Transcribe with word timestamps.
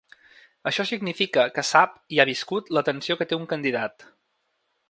Això 0.71 0.85
significa 0.91 1.43
que 1.57 1.65
sap 1.73 1.93
i 2.17 2.21
ha 2.23 2.27
viscut 2.31 2.75
la 2.79 2.87
tensió 2.91 3.19
que 3.21 3.29
té 3.33 3.41
un 3.41 3.49
candidat. 3.53 4.09